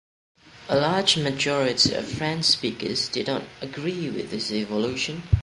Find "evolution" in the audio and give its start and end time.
4.51-5.21